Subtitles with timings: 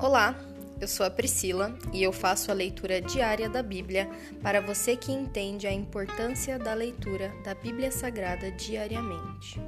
[0.00, 0.32] Olá,
[0.80, 4.08] eu sou a Priscila e eu faço a leitura diária da Bíblia
[4.40, 9.60] para você que entende a importância da leitura da Bíblia Sagrada diariamente.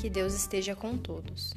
[0.00, 1.52] Que Deus esteja com todos.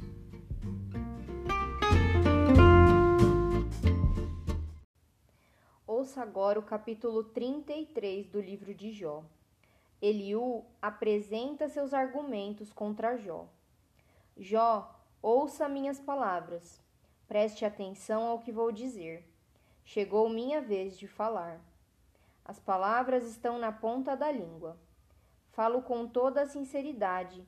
[5.85, 9.23] Ouça agora o capítulo 33 do livro de Jó.
[10.01, 13.47] Eliú apresenta seus argumentos contra Jó.
[14.35, 14.91] Jó,
[15.21, 16.83] ouça minhas palavras.
[17.27, 19.27] Preste atenção ao que vou dizer.
[19.83, 21.59] Chegou minha vez de falar.
[22.43, 24.77] As palavras estão na ponta da língua.
[25.51, 27.43] Falo com toda a sinceridade,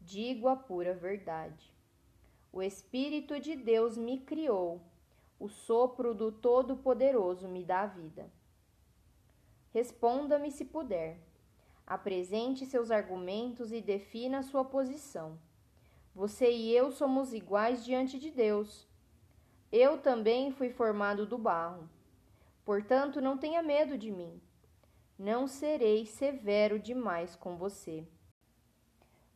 [0.00, 1.72] digo a pura verdade.
[2.52, 4.80] O Espírito de Deus me criou,
[5.38, 8.30] o sopro do Todo-Poderoso me dá vida.
[9.70, 11.20] Responda-me se puder.
[11.86, 15.38] Apresente seus argumentos e defina sua posição.
[16.14, 18.87] Você e eu somos iguais diante de Deus.
[19.70, 21.88] Eu também fui formado do barro.
[22.64, 24.40] Portanto, não tenha medo de mim.
[25.18, 28.06] Não serei severo demais com você.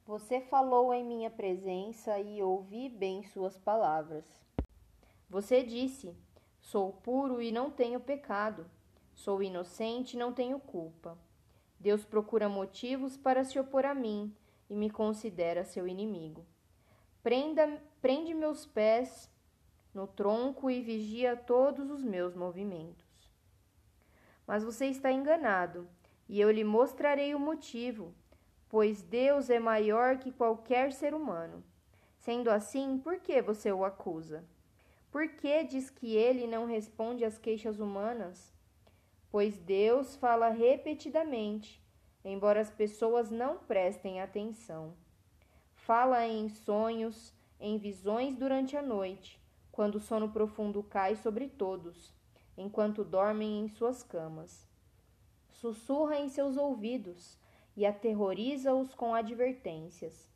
[0.07, 4.25] Você falou em minha presença e ouvi bem suas palavras.
[5.29, 6.17] Você disse:
[6.61, 8.65] Sou puro e não tenho pecado.
[9.15, 11.19] Sou inocente e não tenho culpa.
[11.79, 14.35] Deus procura motivos para se opor a mim
[14.71, 16.47] e me considera seu inimigo.
[17.23, 19.31] Prenda, prende meus pés
[19.95, 23.07] no tronco e vigia todos os meus movimentos.
[24.47, 25.87] Mas você está enganado,
[26.29, 28.15] e eu lhe mostrarei o motivo,
[28.69, 31.63] pois Deus é maior que qualquer ser humano.
[32.19, 34.45] Sendo assim, por que você o acusa?
[35.11, 38.53] Por que diz que ele não responde às queixas humanas?
[39.31, 41.83] Pois Deus fala repetidamente,
[42.25, 44.95] embora as pessoas não prestem atenção.
[45.75, 49.42] Fala em sonhos, em visões durante a noite
[49.73, 52.15] quando o sono profundo cai sobre todos,
[52.59, 54.69] enquanto dormem em suas camas.
[55.49, 57.39] Sussurra em seus ouvidos
[57.75, 60.31] e aterroriza-os com advertências.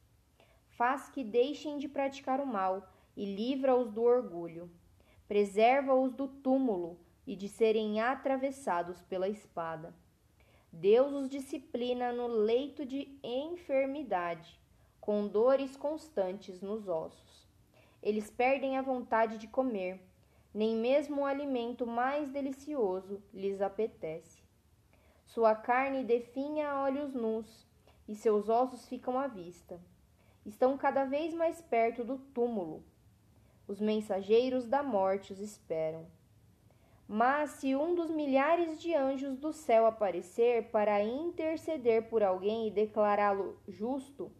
[0.70, 4.70] Faz que deixem de praticar o mal e livra-os do orgulho.
[5.28, 9.94] Preserva-os do túmulo e de serem atravessados pela espada.
[10.72, 14.58] Deus os disciplina no leito de enfermidade,
[15.00, 17.45] com dores constantes nos ossos
[18.06, 20.00] eles perdem a vontade de comer,
[20.54, 24.44] nem mesmo o alimento mais delicioso lhes apetece.
[25.24, 27.66] Sua carne definha a olhos nus,
[28.06, 29.80] e seus ossos ficam à vista.
[30.44, 32.84] Estão cada vez mais perto do túmulo.
[33.66, 36.06] Os mensageiros da morte os esperam.
[37.08, 42.70] Mas se um dos milhares de anjos do céu aparecer para interceder por alguém e
[42.70, 44.30] declará-lo justo,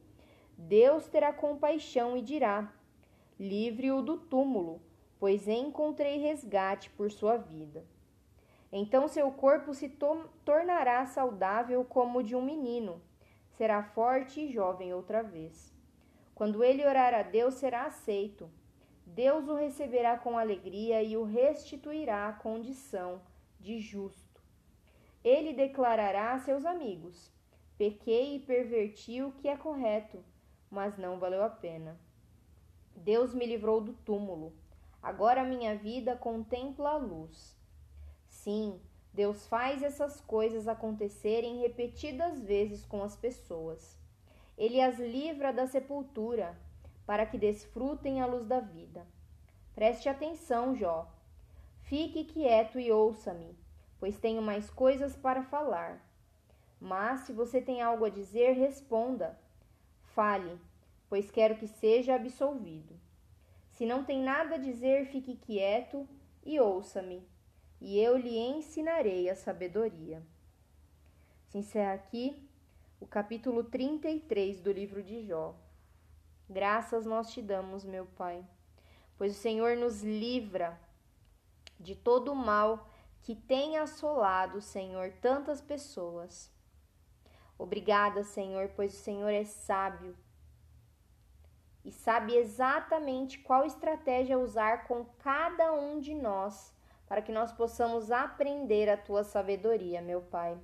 [0.56, 2.72] Deus terá compaixão e dirá:
[3.38, 4.80] livre-o do túmulo,
[5.18, 7.84] pois encontrei resgate por sua vida.
[8.72, 13.00] Então seu corpo se to tornará saudável como o de um menino,
[13.56, 15.72] será forte e jovem outra vez.
[16.34, 18.50] Quando ele orar a Deus, será aceito.
[19.06, 23.22] Deus o receberá com alegria e o restituirá à condição
[23.58, 24.42] de justo.
[25.24, 27.32] Ele declarará a seus amigos:
[27.78, 30.22] Pequei e perverti o que é correto,
[30.70, 31.98] mas não valeu a pena.
[32.96, 34.52] Deus me livrou do túmulo.
[35.02, 37.56] Agora minha vida contempla a luz.
[38.28, 38.80] Sim,
[39.12, 43.96] Deus faz essas coisas acontecerem repetidas vezes com as pessoas.
[44.58, 46.58] Ele as livra da sepultura,
[47.06, 49.06] para que desfrutem a luz da vida.
[49.74, 51.08] Preste atenção, Jó.
[51.82, 53.56] Fique quieto e ouça-me,
[54.00, 56.04] pois tenho mais coisas para falar.
[56.80, 59.38] Mas se você tem algo a dizer, responda.
[60.14, 60.58] Fale,
[61.08, 62.98] pois quero que seja absolvido.
[63.70, 66.08] Se não tem nada a dizer, fique quieto
[66.44, 67.26] e ouça-me,
[67.80, 70.22] e eu lhe ensinarei a sabedoria.
[71.48, 72.48] Se encerra aqui
[72.98, 75.54] o capítulo 33 do livro de Jó.
[76.48, 78.44] Graças nós te damos, meu Pai,
[79.18, 80.80] pois o Senhor nos livra
[81.78, 82.88] de todo o mal
[83.22, 86.50] que tem assolado, Senhor, tantas pessoas.
[87.58, 90.16] Obrigada, Senhor, pois o Senhor é sábio
[91.86, 96.74] e sabe exatamente qual estratégia usar com cada um de nós
[97.06, 100.58] para que nós possamos aprender a tua sabedoria, meu Pai.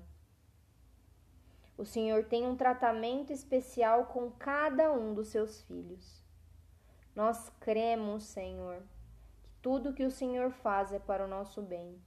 [1.78, 6.20] O Senhor tem um tratamento especial com cada um dos seus filhos.
[7.14, 8.82] Nós cremos, Senhor,
[9.44, 12.02] que tudo que o Senhor faz é para o nosso bem.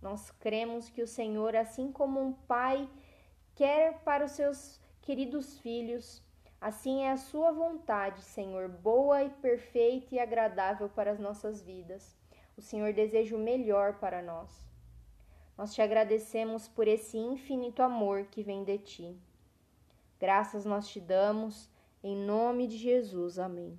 [0.00, 2.88] Nós cremos que o Senhor, assim como um pai
[3.54, 6.24] quer para os seus queridos filhos,
[6.60, 12.16] Assim é a Sua vontade, Senhor, boa e perfeita e agradável para as nossas vidas.
[12.56, 14.64] O Senhor deseja o melhor para nós.
[15.56, 19.16] Nós te agradecemos por esse infinito amor que vem de ti.
[20.18, 21.70] Graças nós te damos,
[22.02, 23.38] em nome de Jesus.
[23.38, 23.78] Amém.